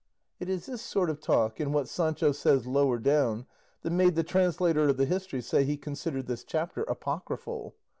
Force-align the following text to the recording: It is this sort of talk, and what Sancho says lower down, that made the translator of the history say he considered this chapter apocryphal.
It 0.39 0.49
is 0.49 0.65
this 0.65 0.81
sort 0.81 1.11
of 1.11 1.21
talk, 1.21 1.59
and 1.59 1.75
what 1.75 1.87
Sancho 1.87 2.31
says 2.31 2.65
lower 2.65 2.97
down, 2.97 3.45
that 3.83 3.91
made 3.91 4.15
the 4.15 4.23
translator 4.23 4.89
of 4.89 4.97
the 4.97 5.05
history 5.05 5.43
say 5.43 5.63
he 5.63 5.77
considered 5.77 6.25
this 6.25 6.43
chapter 6.43 6.81
apocryphal. 6.85 7.75